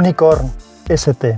[0.00, 0.50] Unicorn
[0.88, 1.36] ST.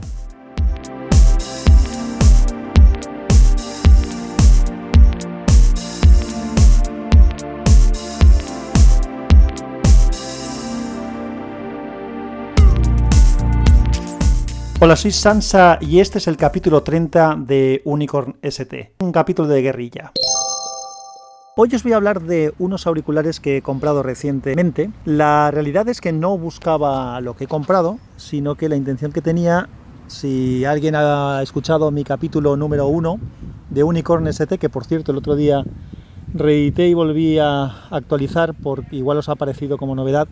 [14.79, 19.61] Hola, soy Sansa y este es el capítulo 30 de Unicorn ST, un capítulo de
[19.61, 20.13] guerrilla.
[21.55, 24.91] Hoy os voy a hablar de unos auriculares que he comprado recientemente.
[25.05, 29.21] La realidad es que no buscaba lo que he comprado, sino que la intención que
[29.21, 29.69] tenía,
[30.07, 33.19] si alguien ha escuchado mi capítulo número 1
[33.69, 35.63] de Unicorn ST, que por cierto el otro día
[36.33, 40.29] reedité y volví a actualizar, porque igual os ha parecido como novedad,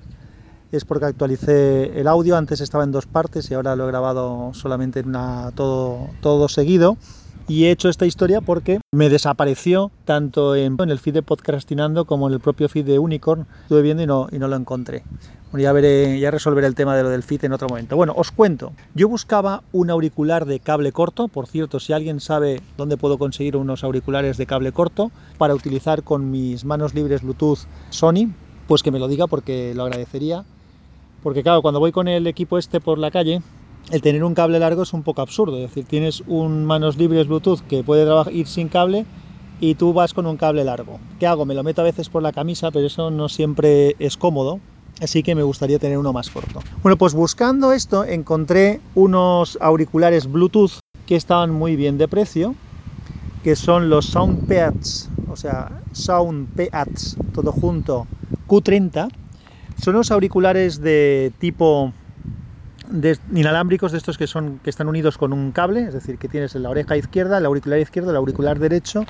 [0.72, 4.54] es porque actualicé el audio, antes estaba en dos partes y ahora lo he grabado
[4.54, 6.96] solamente en una, todo, todo seguido.
[7.50, 12.28] Y he hecho esta historia porque me desapareció tanto en, el feed de Podcastinando como
[12.28, 13.44] en el propio feed de Unicorn.
[13.62, 15.02] Estuve viendo y no, y no lo encontré.
[15.50, 17.96] Bueno, ya, veré, ya resolveré el tema de lo del feed en otro momento.
[17.96, 18.72] Bueno, os cuento.
[18.94, 21.26] Yo buscaba un auricular de cable corto.
[21.26, 26.04] Por cierto, si alguien sabe dónde puedo conseguir unos auriculares de cable corto para utilizar
[26.04, 28.32] con mis manos libres Bluetooth Sony,
[28.68, 30.44] pues que me lo diga porque lo agradecería
[31.22, 33.42] porque claro, cuando voy con el equipo este por la calle,
[33.90, 35.56] el tener un cable largo es un poco absurdo.
[35.56, 39.06] Es decir, tienes un manos libres Bluetooth que puede ir sin cable
[39.60, 40.98] y tú vas con un cable largo.
[41.18, 41.44] ¿Qué hago?
[41.44, 44.60] Me lo meto a veces por la camisa, pero eso no siempre es cómodo.
[45.00, 46.60] Así que me gustaría tener uno más corto.
[46.82, 52.54] Bueno, pues buscando esto encontré unos auriculares Bluetooth que estaban muy bien de precio,
[53.42, 58.06] que son los SoundPads, o sea, SoundPads, todo junto,
[58.46, 59.08] Q30,
[59.82, 61.94] son unos auriculares de tipo
[62.90, 66.28] de, inalámbricos de estos que son que están unidos con un cable, es decir, que
[66.28, 69.04] tienes en la oreja izquierda, el auricular izquierdo, el auricular derecho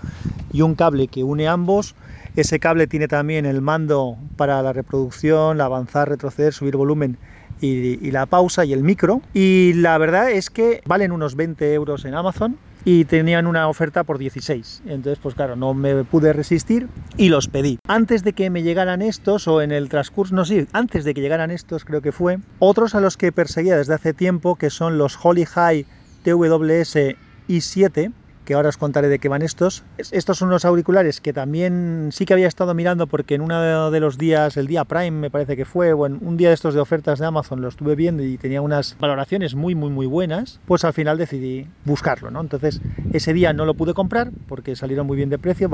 [0.53, 1.95] y un cable que une ambos.
[2.37, 7.19] Ese cable tiene también el mando para la reproducción, avanzar, retroceder, subir volumen
[7.61, 9.21] y, y, la pausa y el micro.
[9.35, 14.05] Y la verdad es que valen unos 20 euros en Amazon y tenían una oferta
[14.05, 14.83] por 16.
[14.87, 17.79] Entonces, pues claro, no me pude resistir y los pedí.
[17.87, 21.21] Antes de que me llegaran estos, o en el transcurso, no sé, antes de que
[21.21, 24.99] llegaran estos, creo que fue, otros a los que perseguía desde hace tiempo, que son
[24.99, 25.87] los Holy High
[26.23, 27.17] TWS
[27.49, 28.13] i7,
[28.51, 29.85] que ahora os contaré de qué van estos.
[29.97, 34.01] Estos son unos auriculares que también sí que había estado mirando porque en uno de
[34.01, 36.81] los días, el día Prime me parece que fue, en un día de estos de
[36.81, 40.83] ofertas de Amazon lo estuve viendo y tenía unas valoraciones muy, muy, muy buenas, pues
[40.85, 42.41] al final decidí buscarlo, ¿no?
[42.41, 42.81] Entonces
[43.13, 45.71] ese día no lo pude comprar porque salieron muy bien de precio.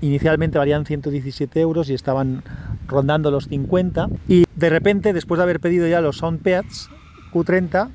[0.00, 2.44] Inicialmente valían 117 euros y estaban
[2.86, 6.90] rondando los 50 y de repente después de haber pedido ya los Soundpads
[7.32, 7.88] Q30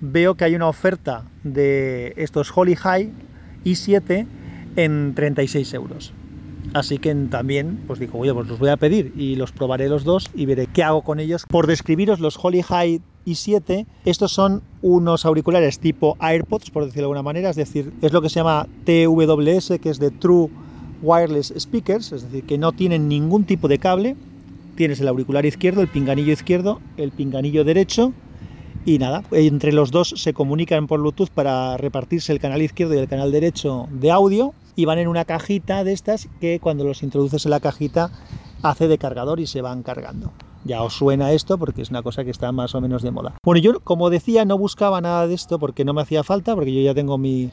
[0.00, 3.29] veo que hay una oferta de estos Holy High
[3.64, 4.26] y 7
[4.76, 6.12] en 36 euros.
[6.72, 10.04] Así que también, pues digo, oye, pues los voy a pedir y los probaré los
[10.04, 11.44] dos y veré qué hago con ellos.
[11.48, 17.04] Por describiros los Holy High i7, estos son unos auriculares tipo AirPods, por decirlo de
[17.06, 20.48] alguna manera, es decir, es lo que se llama TWS, que es de True
[21.02, 24.16] Wireless Speakers, es decir, que no tienen ningún tipo de cable.
[24.76, 28.12] Tienes el auricular izquierdo, el pinganillo izquierdo, el pinganillo derecho
[28.84, 32.98] y nada, entre los dos se comunican por Bluetooth para repartirse el canal izquierdo y
[32.98, 37.02] el canal derecho de audio y van en una cajita de estas que cuando los
[37.02, 38.10] introduces en la cajita
[38.62, 40.32] hace de cargador y se van cargando.
[40.64, 43.34] Ya os suena esto porque es una cosa que está más o menos de moda.
[43.44, 46.72] Bueno, yo como decía no buscaba nada de esto porque no me hacía falta, porque
[46.72, 47.50] yo ya tengo mis,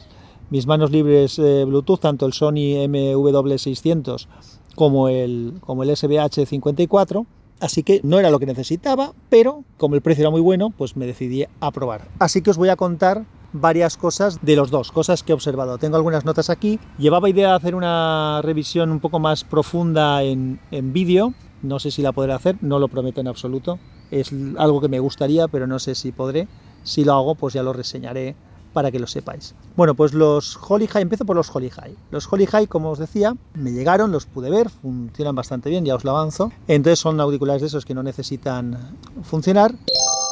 [0.49, 4.27] mis manos libres eh, Bluetooth, tanto el Sony MW600
[4.75, 7.25] como el, como el SBH54
[7.59, 10.95] Así que no era lo que necesitaba, pero como el precio era muy bueno, pues
[10.95, 12.07] me decidí a probar.
[12.19, 15.77] Así que os voy a contar varias cosas de los dos, cosas que he observado.
[15.77, 16.79] Tengo algunas notas aquí.
[16.97, 21.33] Llevaba idea de hacer una revisión un poco más profunda en, en vídeo.
[21.63, 23.79] No sé si la podré hacer, no lo prometo en absoluto.
[24.11, 26.47] Es algo que me gustaría, pero no sé si podré.
[26.83, 28.35] Si lo hago, pues ya lo reseñaré
[28.77, 29.55] para que lo sepáis.
[29.75, 31.95] Bueno, pues los Holy High, empiezo por los Holy High.
[32.11, 35.95] Los Holy High, como os decía, me llegaron, los pude ver, funcionan bastante bien, ya
[35.95, 36.51] os lo avanzo.
[36.67, 38.77] Entonces son auriculares de esos que no necesitan
[39.23, 39.71] funcionar.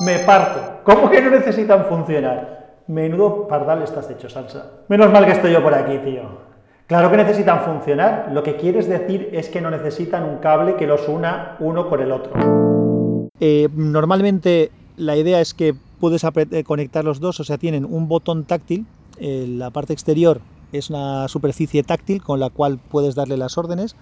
[0.02, 0.84] Me parto.
[0.84, 2.84] ¿Cómo que no necesitan funcionar?
[2.86, 4.74] Menudo pardal estás hecho, salsa.
[4.90, 6.22] Menos mal que estoy yo por aquí, tío.
[6.86, 8.30] Claro que necesitan funcionar.
[8.32, 12.00] Lo que quieres decir es que no necesitan un cable que los una uno con
[12.00, 13.32] el otro.
[13.40, 18.08] Eh, normalmente la idea es que puedes eh, conectar los dos, o sea, tienen un
[18.08, 18.86] botón táctil,
[19.18, 23.96] eh, la parte exterior es una superficie táctil con la cual puedes darle las órdenes.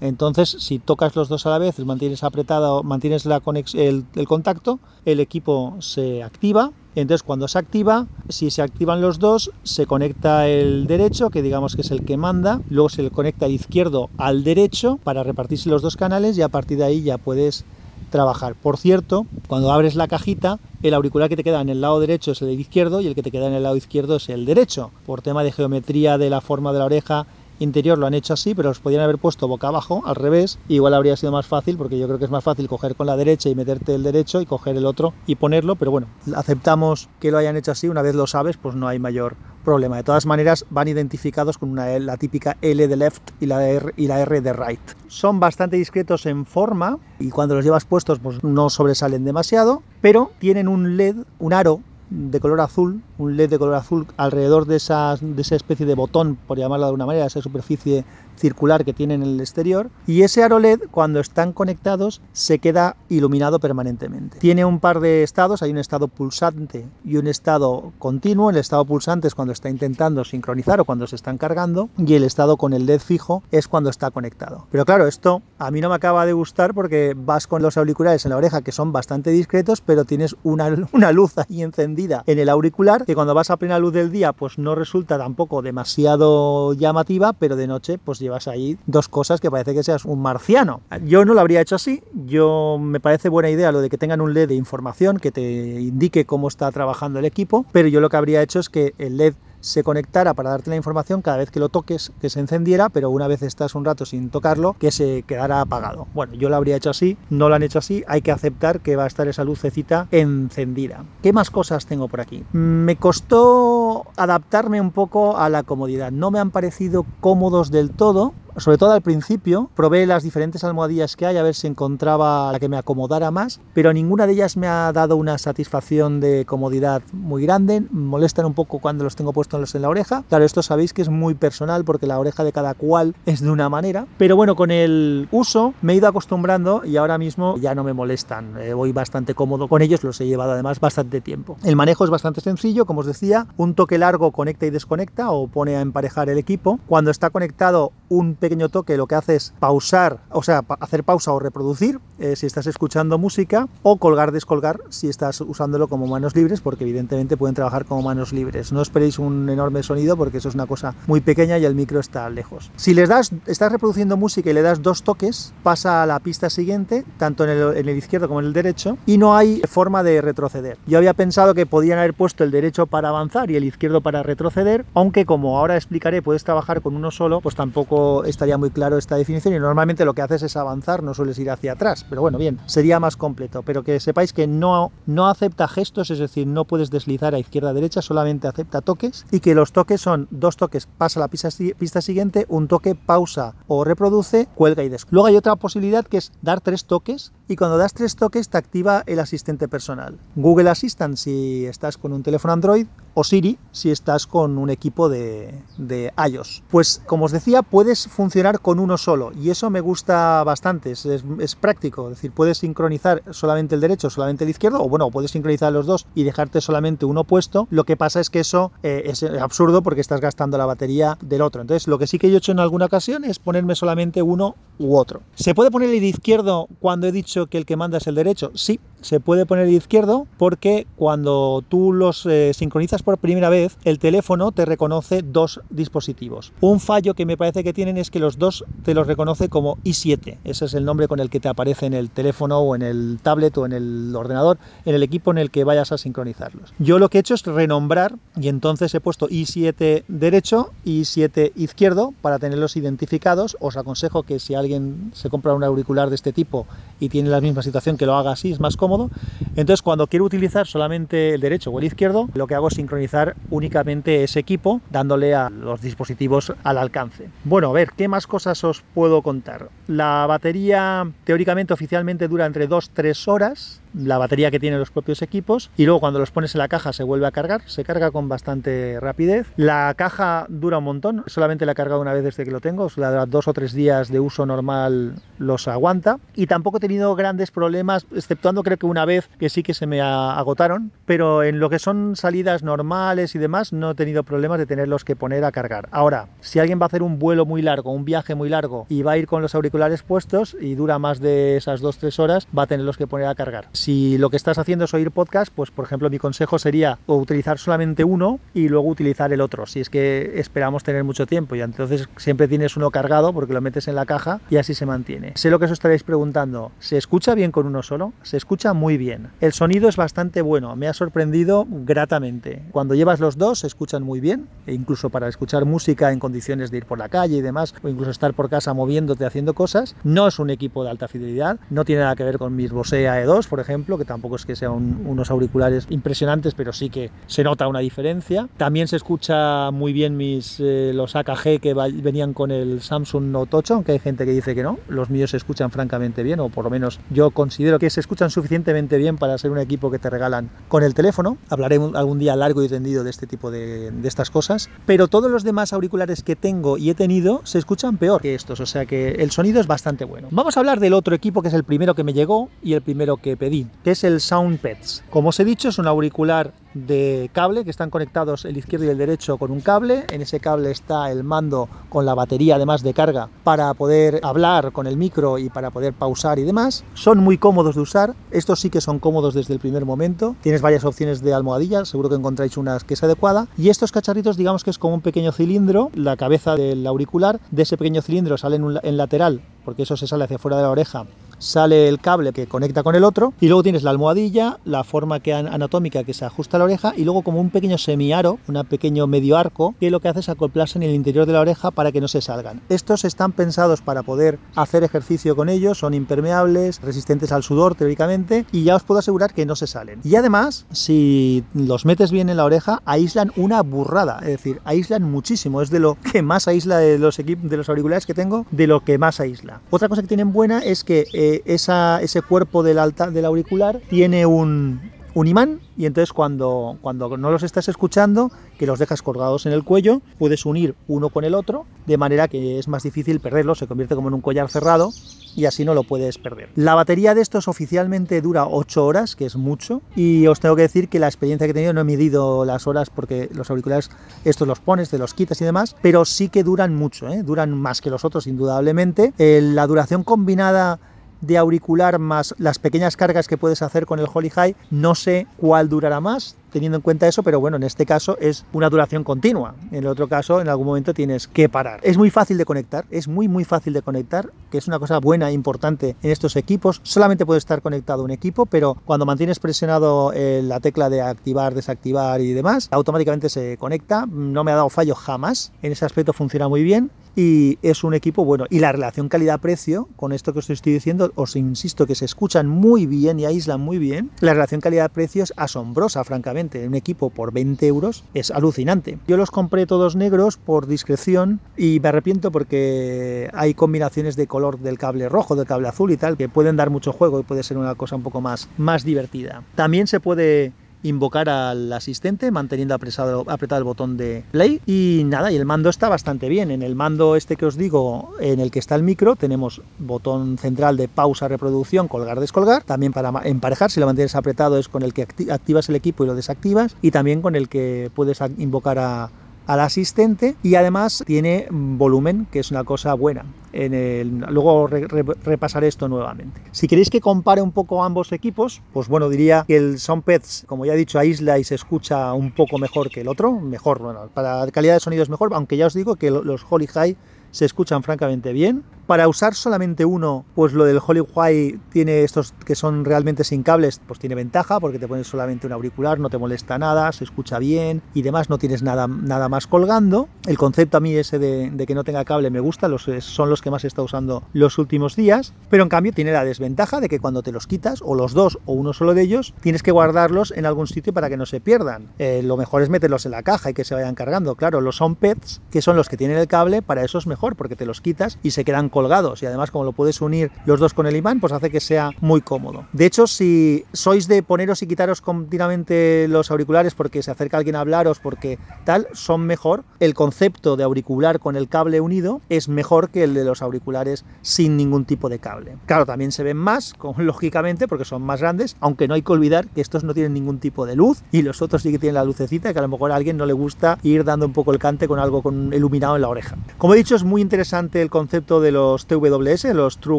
[0.00, 3.42] Entonces, si tocas los dos a la vez, mantienes apretado, mantienes la
[3.74, 6.72] el, el, contacto, el equipo se activa.
[6.94, 11.76] Entonces, cuando se activa, si se activan los dos, se conecta el derecho, que digamos
[11.76, 15.68] que es el que manda, luego se le conecta el izquierdo al derecho para repartirse
[15.68, 17.66] los dos canales y a partir de ahí ya puedes
[18.10, 18.54] trabajar.
[18.54, 22.32] Por cierto, cuando abres la cajita, el auricular que te queda en el lado derecho
[22.32, 24.90] es el izquierdo y el que te queda en el lado izquierdo es el derecho.
[25.06, 27.26] Por tema de geometría de la forma de la oreja
[27.60, 30.94] interior lo han hecho así, pero los podían haber puesto boca abajo, al revés, igual
[30.94, 33.48] habría sido más fácil, porque yo creo que es más fácil coger con la derecha
[33.48, 37.38] y meterte el derecho y coger el otro y ponerlo, pero bueno, aceptamos que lo
[37.38, 39.96] hayan hecho así, una vez lo sabes, pues no hay mayor problema.
[39.96, 43.92] De todas maneras, van identificados con una, la típica L de left y la, R,
[43.96, 44.80] y la R de right.
[45.08, 50.32] Son bastante discretos en forma y cuando los llevas puestos pues no sobresalen demasiado, pero
[50.38, 51.80] tienen un LED, un aro
[52.10, 56.36] de color azul, un LED de color azul alrededor de, de esa especie de botón,
[56.46, 58.04] por llamarlo de alguna manera, esa superficie
[58.36, 62.96] circular que tiene en el exterior y ese aro LED cuando están conectados se queda
[63.08, 64.38] iluminado permanentemente.
[64.38, 68.50] Tiene un par de estados, hay un estado pulsante y un estado continuo.
[68.50, 72.24] El estado pulsante es cuando está intentando sincronizar o cuando se están cargando y el
[72.24, 74.66] estado con el LED fijo es cuando está conectado.
[74.70, 78.24] Pero claro, esto a mí no me acaba de gustar porque vas con los auriculares
[78.24, 82.38] en la oreja que son bastante discretos, pero tienes una, una luz ahí encendida en
[82.38, 86.72] el auricular que cuando vas a plena luz del día pues no resulta tampoco demasiado
[86.74, 90.80] llamativa, pero de noche pues llevas ahí dos cosas que parece que seas un marciano.
[91.04, 94.20] Yo no lo habría hecho así, yo me parece buena idea lo de que tengan
[94.20, 98.08] un LED de información que te indique cómo está trabajando el equipo, pero yo lo
[98.08, 101.50] que habría hecho es que el LED se conectara para darte la información cada vez
[101.50, 104.90] que lo toques, que se encendiera, pero una vez estás un rato sin tocarlo, que
[104.90, 106.06] se quedara apagado.
[106.14, 108.96] Bueno, yo lo habría hecho así, no lo han hecho así, hay que aceptar que
[108.96, 111.04] va a estar esa lucecita encendida.
[111.22, 112.44] ¿Qué más cosas tengo por aquí?
[112.52, 118.32] Me costó adaptarme un poco a la comodidad, no me han parecido cómodos del todo,
[118.56, 122.58] sobre todo al principio, probé las diferentes almohadillas que hay a ver si encontraba la
[122.58, 127.02] que me acomodara más, pero ninguna de ellas me ha dado una satisfacción de comodidad
[127.12, 130.24] muy grande, molestan un poco cuando los tengo puestos en la oreja.
[130.28, 133.50] Claro, esto sabéis que es muy personal porque la oreja de cada cual es de
[133.50, 137.74] una manera, pero bueno, con el uso me he ido acostumbrando y ahora mismo ya
[137.74, 141.56] no me molestan, eh, voy bastante cómodo con ellos, los he llevado además bastante tiempo.
[141.64, 145.48] El manejo es bastante sencillo, como os decía, un toque largo conecta y desconecta o
[145.48, 146.78] pone a emparejar el equipo.
[146.86, 151.32] Cuando está conectado un pequeño toque lo que hace es pausar, o sea, hacer pausa
[151.32, 156.34] o reproducir eh, si estás escuchando música o colgar, descolgar si estás usándolo como manos
[156.34, 158.72] libres, porque evidentemente pueden trabajar como manos libres.
[158.72, 162.00] No esperéis un enorme sonido porque eso es una cosa muy pequeña y el micro
[162.00, 162.70] está lejos.
[162.76, 166.50] Si les das, estás reproduciendo música y le das dos toques, pasa a la pista
[166.50, 170.02] siguiente, tanto en el, en el izquierdo como en el derecho, y no hay forma
[170.02, 170.78] de retroceder.
[170.86, 174.22] Yo había pensado que podían haber puesto el derecho para avanzar y el izquierdo para
[174.22, 178.96] retroceder, aunque como ahora explicaré puedes trabajar con uno solo, pues tampoco estaría muy claro
[178.98, 182.22] esta definición y normalmente lo que haces es avanzar, no sueles ir hacia atrás, pero
[182.22, 186.46] bueno, bien, sería más completo, pero que sepáis que no, no acepta gestos, es decir,
[186.46, 190.28] no puedes deslizar a izquierda a derecha, solamente acepta toques y que los toques son
[190.30, 191.48] dos toques, pasa la pista,
[191.78, 195.14] pista siguiente, un toque, pausa o reproduce, cuelga y descuelga.
[195.14, 198.58] Luego hay otra posibilidad que es dar tres toques y cuando das tres toques te
[198.58, 200.18] activa el asistente personal.
[200.36, 205.08] Google Assistant si estás con un teléfono Android o Siri si estás con un equipo
[205.08, 206.62] de, de iOS.
[206.70, 211.56] Pues como os decía, puedes funcionar con uno solo y eso me gusta bastante, es,
[211.56, 215.72] práctico, es decir, puedes sincronizar solamente el derecho, solamente el izquierdo, o bueno, puedes sincronizar
[215.72, 217.66] los dos y dejarte solamente uno puesto.
[217.70, 221.42] Lo que pasa es que eso eh, es absurdo porque estás gastando la batería del
[221.42, 221.62] otro.
[221.62, 224.54] Entonces, lo que sí que yo he hecho en alguna ocasión es ponerme solamente uno
[224.80, 225.20] u otro.
[225.34, 228.50] ¿Se puede poner el izquierdo cuando he dicho que el que manda es el derecho?
[228.54, 233.76] Sí, se puede poner el izquierdo porque cuando tú los eh, sincronizas por primera vez,
[233.84, 236.52] el teléfono te reconoce dos dispositivos.
[236.60, 239.76] Un fallo que me parece que tienen es que los dos te los reconoce como
[239.84, 240.38] i7.
[240.44, 243.18] Ese es el nombre con el que te aparece en el teléfono o en el
[243.22, 246.72] tablet o en el ordenador, en el equipo en el que vayas a sincronizarlos.
[246.78, 251.52] Yo lo que he hecho es renombrar y entonces he puesto i7 derecho y i7
[251.56, 253.56] izquierdo para tenerlos identificados.
[253.60, 254.69] Os aconsejo que si alguien
[255.12, 256.66] se compra un auricular de este tipo
[256.98, 259.10] y tiene la misma situación que lo haga así, es más cómodo.
[259.56, 263.36] Entonces cuando quiero utilizar solamente el derecho o el izquierdo, lo que hago es sincronizar
[263.50, 267.30] únicamente ese equipo dándole a los dispositivos al alcance.
[267.44, 269.68] Bueno, a ver, ¿qué más cosas os puedo contar?
[269.86, 275.70] La batería teóricamente oficialmente dura entre 2-3 horas la batería que tienen los propios equipos
[275.76, 278.28] y luego cuando los pones en la caja se vuelve a cargar, se carga con
[278.28, 279.46] bastante rapidez.
[279.56, 282.88] La caja dura un montón, solamente la he cargado una vez desde que lo tengo,
[283.28, 288.06] dos o tres días de uso normal los aguanta y tampoco he tenido grandes problemas,
[288.14, 291.78] exceptuando creo que una vez que sí que se me agotaron, pero en lo que
[291.78, 295.88] son salidas normales y demás no he tenido problemas de tenerlos que poner a cargar.
[295.90, 299.02] Ahora, si alguien va a hacer un vuelo muy largo, un viaje muy largo y
[299.02, 302.64] va a ir con los auriculares puestos y dura más de esas 2-3 horas, va
[302.64, 305.70] a tenerlos que poner a cargar Si lo que estás haciendo es oír podcast, pues
[305.70, 309.88] por ejemplo mi consejo sería utilizar solamente uno y luego utilizar el otro, si es
[309.88, 313.94] que esperamos tener mucho tiempo y entonces siempre tienes uno cargado porque lo metes en
[313.94, 315.32] la caja y así se mantiene.
[315.36, 318.12] Sé lo que os estaréis preguntando, ¿se escucha bien con uno solo?
[318.22, 319.28] Se escucha muy bien.
[319.40, 322.62] El sonido es bastante bueno, me ha sorprendido gratamente.
[322.72, 326.70] Cuando llevas los dos se escuchan muy bien, e incluso para escuchar música en condiciones
[326.70, 329.96] de ir por la calle y demás, o incluso estar por casa moviéndote haciendo cosas.
[330.04, 333.08] No es un equipo de alta fidelidad, no tiene nada que ver con mis Bose
[333.08, 337.44] AE2, por ejemplo, que tampoco es que sean unos auriculares impresionantes, pero sí que se
[337.44, 338.48] nota una diferencia.
[338.56, 343.56] También se escucha muy bien mis eh, los AKG que venían con el Samsung Note
[343.56, 344.78] 8, aunque hay gente que dice que no.
[344.88, 348.30] Los míos se escuchan francamente bien, o por lo menos yo considero que se escuchan
[348.30, 351.38] suficientemente bien para ser un equipo que te regalan con el teléfono.
[351.48, 355.30] Hablaré algún día largo y tendido de este tipo de, de estas cosas, pero todos
[355.30, 358.86] los demás auriculares que tengo y he tenido se escuchan peor que estos, o sea
[358.86, 360.28] que el sonido es bastante bueno.
[360.30, 362.82] Vamos a hablar del otro equipo que es el primero que me llegó y el
[362.82, 365.04] primero que pedí, que es el SoundPads.
[365.10, 368.88] Como os he dicho, es un auricular de cable que están conectados el izquierdo y
[368.88, 370.04] el derecho con un cable.
[370.10, 374.72] En ese cable está el mando con la batería además de carga para poder hablar
[374.72, 376.84] con el micro y para poder pausar y demás.
[376.94, 378.14] Son muy cómodos de usar.
[378.30, 380.36] Estos sí que son cómodos desde el primer momento.
[380.42, 383.48] Tienes varias opciones de almohadilla, seguro que encontráis una que es adecuada.
[383.58, 385.90] Y estos cacharritos digamos que es como un pequeño cilindro.
[385.94, 390.06] La cabeza del auricular de ese pequeño cilindro sale en, en lateral porque eso se
[390.06, 391.06] sale hacia fuera de la oreja
[391.40, 395.18] sale el cable que conecta con el otro y luego tienes la almohadilla, la forma
[395.18, 398.64] que anatómica que se ajusta a la oreja y luego como un pequeño semiaro, un
[398.66, 401.70] pequeño medio arco que lo que hace es acoplarse en el interior de la oreja
[401.70, 402.60] para que no se salgan.
[402.68, 408.44] Estos están pensados para poder hacer ejercicio con ellos, son impermeables, resistentes al sudor teóricamente
[408.52, 410.00] y ya os puedo asegurar que no se salen.
[410.04, 415.02] Y además, si los metes bien en la oreja, aíslan una burrada, es decir, aíslan
[415.02, 418.66] muchísimo, es de lo que más aísla de los de los auriculares que tengo, de
[418.66, 419.60] lo que más aísla.
[419.70, 424.26] Otra cosa que tienen buena es que eh, ese cuerpo del, alta, del auricular tiene
[424.26, 424.80] un,
[425.14, 429.64] imán y entonces cuando, cuando no los estás escuchando, que los dejas colgados en el
[429.64, 433.66] cuello, puedes unir uno con el otro de manera que es más difícil perderlo, se
[433.66, 434.92] convierte como en un collar cerrado
[435.36, 436.50] y así no lo puedes perder.
[436.54, 440.62] La batería de estos oficialmente dura 8 horas, que es mucho, y os tengo que
[440.62, 443.90] decir que la experiencia que he tenido no he medido las horas porque los auriculares
[444.24, 447.22] estos los pones, te los quitas y demás, pero sí que duran mucho, ¿eh?
[447.22, 449.12] duran más que los otros indudablemente.
[449.18, 450.78] la duración combinada
[451.20, 455.26] de auricular más las pequeñas cargas que puedes hacer con el Holy High, no sé
[455.36, 459.04] cuál durará más, teniendo en cuenta eso, pero bueno, en este caso es una duración
[459.04, 459.54] continua.
[459.70, 461.80] En el otro caso, en algún momento tienes que parar.
[461.82, 464.98] Es muy fácil de conectar, es muy muy fácil de conectar, que es una cosa
[464.98, 466.80] buena e importante en estos equipos.
[466.82, 471.54] Solamente puede estar conectado un equipo, pero cuando mantienes presionado eh, la tecla de activar,
[471.54, 474.06] desactivar y demás, automáticamente se conecta.
[474.06, 475.52] No me ha dado fallo jamás.
[475.62, 478.46] En ese aspecto funciona muy bien y es un equipo bueno.
[478.50, 482.46] Y la relación calidad-precio, con esto que os estoy diciendo, os insisto que se escuchan
[482.46, 484.10] muy bien y aíslan muy bien.
[484.20, 488.98] La relación calidad-precio es asombrosa, francamente un equipo por 20 euros es alucinante.
[489.06, 494.58] Yo los compré todos negros por discreción y me arrepiento porque hay combinaciones de color
[494.58, 497.42] del cable rojo, del cable azul y tal, que pueden dar mucho juego y puede
[497.42, 499.42] ser una cosa un poco más, más divertida.
[499.54, 503.24] También se puede invocar al asistente manteniendo apretado,
[503.58, 504.60] el botón de play.
[504.66, 506.50] Y nada, y el mando está bastante bien.
[506.50, 510.38] En el mando este que os digo, en el que está el micro, tenemos botón
[510.38, 514.82] central de pausa, reproducción, colgar, descolgar, también para emparejar, si lo mantienes apretado es con
[514.82, 516.76] el que activas el equipo y lo desactivas.
[516.82, 519.10] Y también con el que puedes invocar a
[519.50, 523.24] al asistente y además tiene volumen, que es una cosa buena.
[523.52, 526.40] En el, luego repasaré esto nuevamente.
[526.52, 530.66] Si queréis que compare un poco ambos equipos, pues bueno, diría que el Soundpads, como
[530.66, 533.40] ya he dicho, aísla y se escucha un poco mejor que el otro.
[533.40, 536.68] Mejor, bueno, para calidad de sonido es mejor, aunque ya os digo que los Holy
[536.68, 536.96] High
[537.32, 538.62] se escuchan francamente bien.
[538.90, 543.80] Para usar solamente uno, pues lo del Hollywood tiene estos que son realmente sin cables,
[543.86, 547.38] pues tiene ventaja porque te pones solamente un auricular, no te molesta nada, se escucha
[547.38, 550.08] bien y demás, no tienes nada, nada más colgando.
[550.26, 553.40] El concepto a mí ese de, que no tenga cable me gusta, los, son los
[553.42, 556.88] que más he estado usando los últimos días, pero en cambio tiene la desventaja de
[556.88, 559.70] que cuando te los quitas, o los dos o uno solo de ellos, tienes que
[559.70, 561.92] guardarlos en algún sitio para que no se pierdan.
[562.00, 564.34] Eh, lo mejor es meterlos en la caja y que se vayan cargando.
[564.34, 567.54] Claro, los pets que son los que tienen el cable, para eso es mejor porque
[567.54, 570.86] te los quitas y se quedan y además como lo puedes unir los dos con
[570.86, 572.66] el imán, pues hace que sea muy cómodo.
[572.72, 577.56] De hecho, si sois de poneros y quitaros continuamente los auriculares porque se acerca alguien
[577.56, 579.64] a hablaros, porque tal, son mejor.
[579.80, 584.04] El concepto de auricular con el cable unido es mejor que el de los auriculares
[584.22, 585.56] sin ningún tipo de cable.
[585.66, 589.48] Claro, también se ven más, lógicamente, porque son más grandes, aunque no hay que olvidar
[589.48, 592.04] que estos no tienen ningún tipo de luz y los otros sí que tienen la
[592.04, 594.58] lucecita, que a lo mejor a alguien no le gusta ir dando un poco el
[594.58, 596.36] cante con algo con iluminado en la oreja.
[596.58, 599.98] Como he dicho, es muy interesante el concepto de los TWS, los True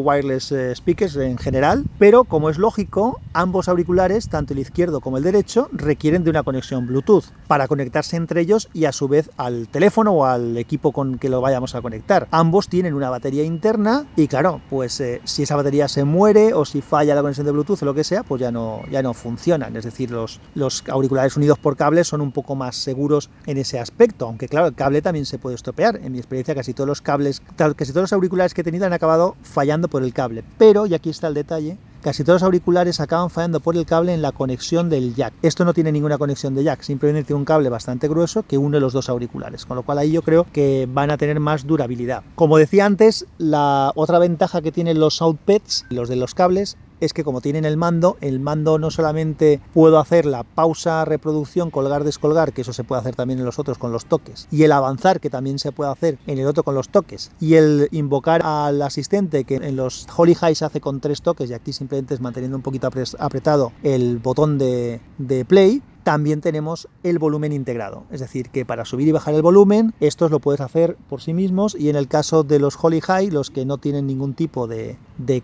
[0.00, 5.18] Wireless eh, Speakers en general, pero como es lógico, ambos auriculares, tanto el izquierdo como
[5.18, 9.30] el derecho, requieren de una conexión Bluetooth para conectarse entre ellos y a su vez
[9.36, 12.28] al teléfono o al equipo con que lo vayamos a conectar.
[12.30, 16.64] Ambos tienen una batería interna y claro, pues eh, si esa batería se muere o
[16.64, 19.14] si falla la conexión de Bluetooth o lo que sea, pues ya no, ya no
[19.14, 19.76] funcionan.
[19.76, 23.78] Es decir, los, los auriculares unidos por cable son un poco más seguros en ese
[23.78, 26.00] aspecto, aunque claro, el cable también se puede estropear.
[26.02, 28.92] En mi experiencia casi todos los cables, casi todos los auriculares que he tenido han
[28.92, 30.44] acabado fallando por el cable.
[30.58, 34.12] Pero, y aquí está el detalle, casi todos los auriculares acaban fallando por el cable
[34.12, 35.32] en la conexión del jack.
[35.42, 38.80] Esto no tiene ninguna conexión de jack, simplemente tiene un cable bastante grueso que une
[38.80, 42.22] los dos auriculares, con lo cual ahí yo creo que van a tener más durabilidad.
[42.34, 47.12] Como decía antes, la otra ventaja que tienen los Soundpads, los de los cables, es
[47.12, 52.04] que como tienen el mando, el mando no solamente puedo hacer la pausa, reproducción, colgar,
[52.04, 54.72] descolgar, que eso se puede hacer también en los otros con los toques, y el
[54.72, 58.42] avanzar, que también se puede hacer en el otro con los toques, y el invocar
[58.44, 62.14] al asistente, que en los Holy High se hace con tres toques, y aquí simplemente
[62.14, 68.04] es manteniendo un poquito apretado el botón de, de play, también tenemos el volumen integrado.
[68.10, 71.32] Es decir, que para subir y bajar el volumen, estos lo puedes hacer por sí
[71.32, 74.66] mismos y en el caso de los Holy High, los que no tienen ningún tipo
[74.66, 74.96] de,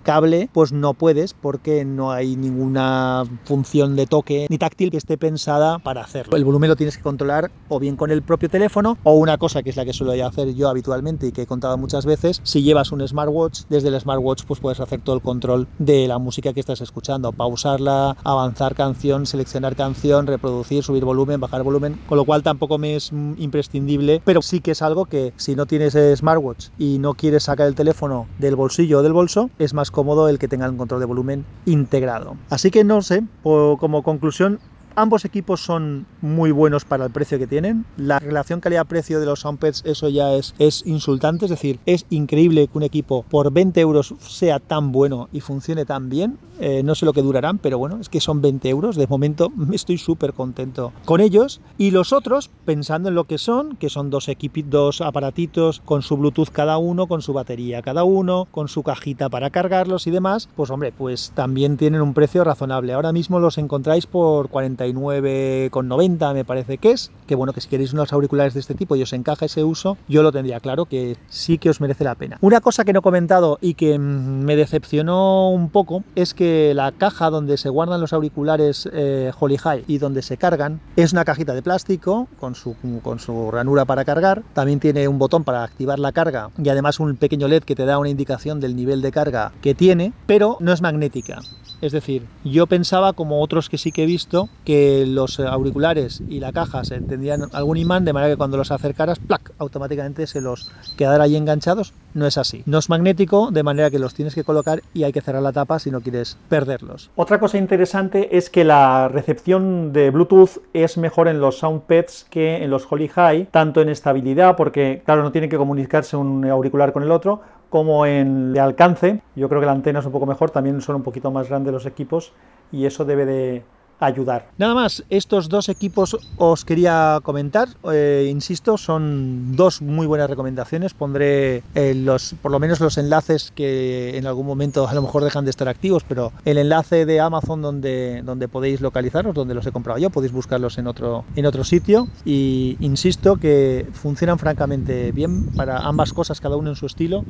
[0.02, 5.16] cable, pues no puedes porque no hay ninguna función de toque ni táctil que esté
[5.16, 6.36] pensada para hacerlo.
[6.36, 9.62] El volumen lo tienes que controlar o bien con el propio teléfono o una cosa
[9.62, 12.62] que es la que suelo hacer yo habitualmente y que he contado muchas veces, si
[12.62, 16.52] llevas un smartwatch, desde el smartwatch pues puedes hacer todo el control de la música
[16.52, 22.16] que estás escuchando, pausarla, avanzar canción, seleccionar canción, reproducir producir, subir volumen, bajar volumen, con
[22.16, 25.96] lo cual tampoco me es imprescindible, pero sí que es algo que si no tienes
[26.16, 30.28] smartwatch y no quieres sacar el teléfono del bolsillo o del bolso, es más cómodo
[30.28, 32.36] el que tenga un control de volumen integrado.
[32.50, 34.60] Así que no sé, como conclusión,
[34.98, 37.84] Ambos equipos son muy buenos para el precio que tienen.
[37.96, 41.44] La relación calidad-precio de los Soundpads, eso ya es, es insultante.
[41.44, 45.84] Es decir, es increíble que un equipo por 20 euros sea tan bueno y funcione
[45.84, 46.36] tan bien.
[46.58, 48.96] Eh, no sé lo que durarán, pero bueno, es que son 20 euros.
[48.96, 51.60] De momento me estoy súper contento con ellos.
[51.78, 54.26] Y los otros, pensando en lo que son, que son dos,
[54.64, 59.28] dos aparatitos con su Bluetooth cada uno, con su batería cada uno, con su cajita
[59.28, 62.94] para cargarlos y demás, pues hombre, pues también tienen un precio razonable.
[62.94, 67.68] Ahora mismo los encontráis por 40 9,90 me parece que es, que bueno, que si
[67.68, 70.86] queréis unos auriculares de este tipo y os encaja ese uso, yo lo tendría claro
[70.86, 72.38] que sí que os merece la pena.
[72.40, 76.72] Una cosa que no he comentado y que mm, me decepcionó un poco es que
[76.74, 81.12] la caja donde se guardan los auriculares eh, Holy High y donde se cargan es
[81.12, 85.44] una cajita de plástico con su, con su ranura para cargar, también tiene un botón
[85.44, 88.76] para activar la carga y además un pequeño LED que te da una indicación del
[88.76, 91.40] nivel de carga que tiene, pero no es magnética.
[91.80, 96.40] Es decir, yo pensaba, como otros que sí que he visto, que los auriculares y
[96.40, 99.52] la caja se tendrían algún imán de manera que cuando los acercaras, ¡plac!
[99.58, 101.92] automáticamente se los quedara ahí enganchados.
[102.14, 102.62] No es así.
[102.66, 105.52] No es magnético, de manera que los tienes que colocar y hay que cerrar la
[105.52, 107.10] tapa si no quieres perderlos.
[107.14, 112.64] Otra cosa interesante es que la recepción de Bluetooth es mejor en los Soundpads que
[112.64, 116.92] en los Holy High, tanto en estabilidad, porque claro, no tiene que comunicarse un auricular
[116.92, 119.20] con el otro, como en de alcance.
[119.36, 121.72] Yo creo que la antena es un poco mejor, también son un poquito más grandes
[121.72, 122.32] los equipos
[122.72, 123.62] y eso debe de
[124.00, 124.48] ayudar.
[124.58, 130.94] Nada más, estos dos equipos os quería comentar, eh, insisto, son dos muy buenas recomendaciones,
[130.94, 135.24] pondré eh, los, por lo menos los enlaces que en algún momento a lo mejor
[135.24, 139.66] dejan de estar activos, pero el enlace de Amazon donde, donde podéis localizaros, donde los
[139.66, 145.12] he comprado yo, podéis buscarlos en otro, en otro sitio y insisto que funcionan francamente
[145.12, 147.24] bien para ambas cosas, cada uno en su estilo,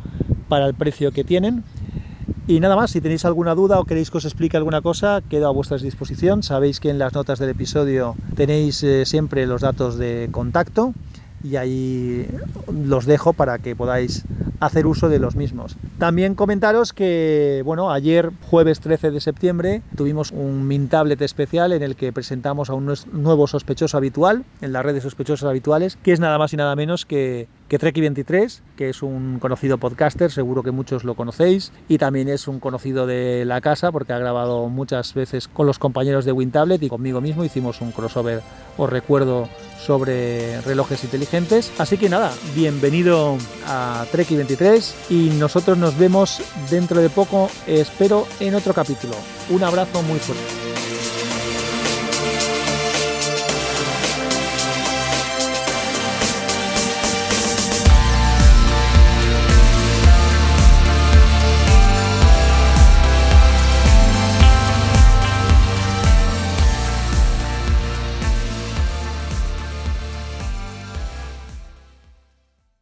[0.49, 1.65] para el precio que tienen.
[2.49, 5.49] Y nada más, si tenéis alguna duda o queréis que os explique alguna cosa, quedo
[5.49, 6.43] a vuestra disposición.
[6.43, 10.95] Sabéis que en las notas del episodio tenéis eh, siempre los datos de contacto
[11.45, 12.27] y ahí
[12.73, 14.25] los dejo para que podáis
[14.61, 15.77] hacer uso de los mismos.
[15.99, 21.83] También comentaros que, bueno, ayer jueves 13 de septiembre tuvimos un Mint Tablet especial en
[21.83, 26.13] el que presentamos a un nuevo sospechoso habitual en la red de sospechosos habituales, que
[26.13, 30.63] es nada más y nada menos que, que Treki23, que es un conocido podcaster, seguro
[30.63, 34.69] que muchos lo conocéis, y también es un conocido de la casa porque ha grabado
[34.69, 38.41] muchas veces con los compañeros de WinTablet y conmigo mismo hicimos un crossover,
[38.77, 41.73] os recuerdo, sobre relojes inteligentes.
[41.79, 48.55] Así que nada, bienvenido a Treki23 y nosotros nos vemos dentro de poco, espero, en
[48.55, 49.15] otro capítulo.
[49.51, 50.68] Un abrazo muy fuerte.